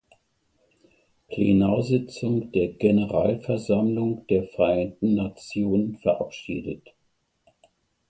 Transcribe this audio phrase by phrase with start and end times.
[1.27, 6.89] Plenarsitzung der Generalversammlung der Vereinten Nationen verabschiedet.